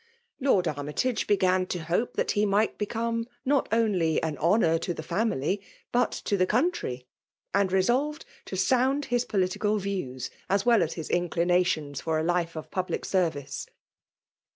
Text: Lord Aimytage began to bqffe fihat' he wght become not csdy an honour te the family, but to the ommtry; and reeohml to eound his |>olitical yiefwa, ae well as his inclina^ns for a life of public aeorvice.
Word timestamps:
Lord 0.39 0.65
Aimytage 0.65 1.27
began 1.27 1.67
to 1.67 1.77
bqffe 1.77 2.13
fihat' 2.13 2.31
he 2.31 2.43
wght 2.43 2.79
become 2.79 3.27
not 3.45 3.69
csdy 3.69 4.17
an 4.23 4.35
honour 4.39 4.79
te 4.79 4.93
the 4.93 5.03
family, 5.03 5.61
but 5.91 6.11
to 6.25 6.37
the 6.37 6.47
ommtry; 6.47 7.05
and 7.53 7.69
reeohml 7.69 8.17
to 8.45 8.55
eound 8.55 9.05
his 9.05 9.25
|>olitical 9.27 9.79
yiefwa, 9.79 10.31
ae 10.49 10.59
well 10.65 10.81
as 10.81 10.93
his 10.93 11.09
inclina^ns 11.09 12.01
for 12.01 12.17
a 12.17 12.23
life 12.23 12.55
of 12.55 12.71
public 12.71 13.03
aeorvice. 13.03 13.67